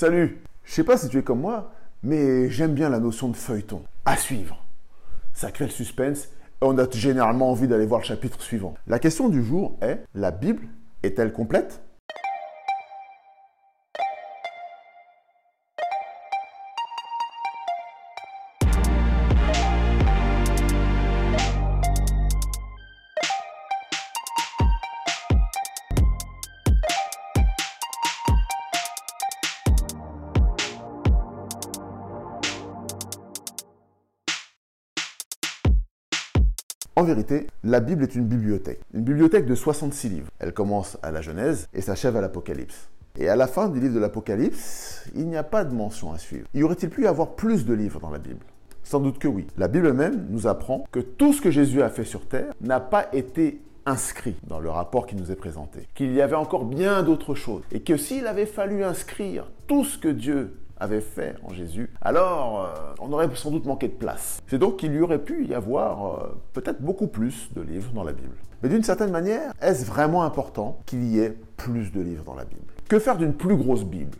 [0.00, 3.36] Salut Je sais pas si tu es comme moi, mais j'aime bien la notion de
[3.36, 3.82] feuilleton.
[4.06, 4.64] À suivre.
[5.34, 6.30] Ça crée le suspense
[6.62, 8.72] et on a généralement envie d'aller voir le chapitre suivant.
[8.86, 10.68] La question du jour est, la Bible
[11.02, 11.82] est-elle complète?
[36.96, 38.80] En vérité, la Bible est une bibliothèque.
[38.92, 40.28] Une bibliothèque de 66 livres.
[40.40, 42.88] Elle commence à la Genèse et s'achève à l'Apocalypse.
[43.18, 46.18] Et à la fin du livre de l'Apocalypse, il n'y a pas de mention à
[46.18, 46.46] suivre.
[46.52, 48.44] Y aurait-il pu y avoir plus de livres dans la Bible?
[48.82, 49.46] Sans doute que oui.
[49.56, 52.80] La Bible même nous apprend que tout ce que Jésus a fait sur terre n'a
[52.80, 55.86] pas été inscrit dans le rapport qui nous est présenté.
[55.94, 57.62] Qu'il y avait encore bien d'autres choses.
[57.72, 62.64] Et que s'il avait fallu inscrire tout ce que Dieu avait fait en Jésus, alors
[62.64, 64.40] euh, on aurait sans doute manqué de place.
[64.48, 68.04] C'est donc qu'il y aurait pu y avoir euh, peut-être beaucoup plus de livres dans
[68.04, 68.34] la Bible.
[68.62, 72.44] Mais d'une certaine manière, est-ce vraiment important qu'il y ait plus de livres dans la
[72.44, 72.72] Bible?
[72.88, 74.18] Que faire d'une plus grosse Bible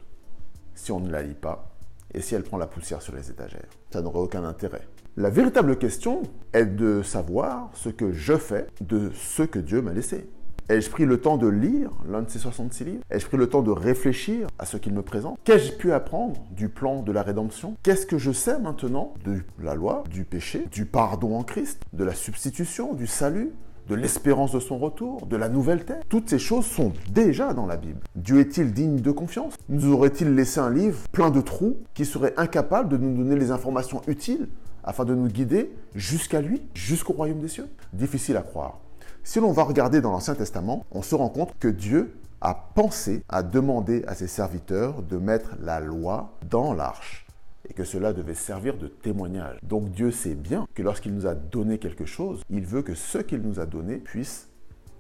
[0.75, 1.71] si on ne la lit pas
[2.15, 3.69] et si elle prend la poussière sur les étagères?
[3.93, 4.87] Ça n'aurait aucun intérêt.
[5.17, 9.93] La véritable question est de savoir ce que je fais de ce que Dieu m'a
[9.93, 10.31] laissé.
[10.71, 13.03] Ai-je pris le temps de lire l'un de ces 66 livres?
[13.11, 15.37] Ai-je pris le temps de réfléchir à ce qu'il me présente?
[15.43, 17.75] Qu'ai-je pu apprendre du plan de la rédemption?
[17.83, 22.05] Qu'est-ce que je sais maintenant de la loi, du péché, du pardon en Christ, de
[22.05, 23.51] la substitution, du salut
[23.89, 26.03] de l'espérance de son retour, de la nouvelle terre?
[26.09, 27.99] Toutes ces choses sont déjà dans la Bible.
[28.15, 29.55] Dieu est-il digne de confiance?
[29.69, 33.51] Nous aurait-il laissé un livre plein de trous qui serait incapable de nous donner les
[33.51, 34.47] informations utiles
[34.85, 37.67] afin de nous guider jusqu'à lui, jusqu'au royaume des cieux?
[37.93, 38.79] Difficile à croire.
[39.23, 43.23] Si l'on va regarder dans l'Ancien Testament, on se rend compte que Dieu a pensé
[43.29, 47.27] à demander à ses serviteurs de mettre la loi dans l'arche
[47.69, 49.59] et que cela devait servir de témoignage.
[49.63, 53.19] Donc Dieu sait bien que lorsqu'il nous a donné quelque chose, il veut que ce
[53.19, 54.49] qu'il nous a donné puisse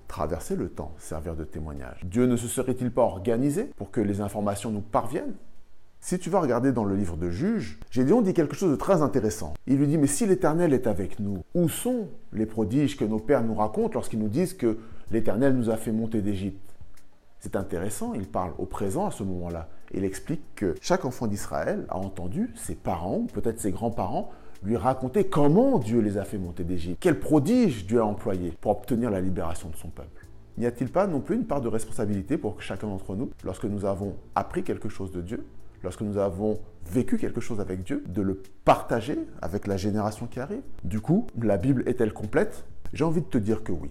[0.07, 2.01] traverser le temps, servir de témoignage.
[2.05, 5.35] Dieu ne se serait-il pas organisé pour que les informations nous parviennent?
[6.01, 9.03] Si tu vas regarder dans le livre de Juges, Gédéon dit quelque chose de très
[9.03, 9.55] intéressant.
[9.67, 13.19] Il lui dit, mais si l'Éternel est avec nous, où sont les prodiges que nos
[13.19, 14.79] pères nous racontent lorsqu'ils nous disent que
[15.11, 16.75] l'Éternel nous a fait monter d'Égypte?
[17.39, 19.69] C'est intéressant, il parle au présent à ce moment-là.
[19.93, 24.31] Il explique que chaque enfant d'Israël a entendu ses parents, ou peut-être ses grands-parents,
[24.63, 28.73] lui raconter comment Dieu les a fait monter d'Égypte, quel prodige Dieu a employé pour
[28.73, 30.27] obtenir la libération de son peuple.
[30.59, 33.87] N'y a-t-il pas non plus une part de responsabilité pour chacun d'entre nous, lorsque nous
[33.87, 35.47] avons appris quelque chose de Dieu,
[35.83, 36.61] lorsque nous avons
[36.91, 41.27] vécu quelque chose avec Dieu, de le partager avec la génération qui arrive Du coup,
[41.41, 42.65] la Bible est-elle complète?
[42.93, 43.91] J'ai envie de te dire que oui.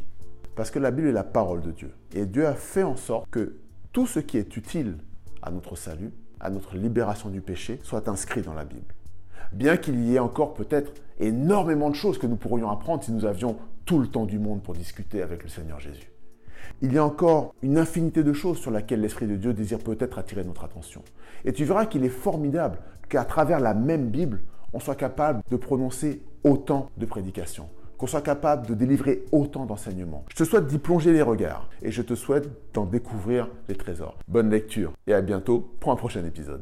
[0.55, 1.91] Parce que la Bible est la parole de Dieu.
[2.13, 3.55] Et Dieu a fait en sorte que
[3.93, 4.97] tout ce qui est utile
[5.41, 8.93] à notre salut, à notre libération du péché, soit inscrit dans la Bible.
[9.53, 13.25] Bien qu'il y ait encore peut-être énormément de choses que nous pourrions apprendre si nous
[13.25, 16.11] avions tout le temps du monde pour discuter avec le Seigneur Jésus.
[16.81, 20.17] Il y a encore une infinité de choses sur lesquelles l'Esprit de Dieu désire peut-être
[20.17, 21.01] attirer notre attention.
[21.45, 24.41] Et tu verras qu'il est formidable qu'à travers la même Bible,
[24.73, 30.23] on soit capable de prononcer autant de prédications, qu'on soit capable de délivrer autant d'enseignements.
[30.29, 34.17] Je te souhaite d'y plonger les regards et je te souhaite d'en découvrir les trésors.
[34.27, 36.61] Bonne lecture et à bientôt pour un prochain épisode.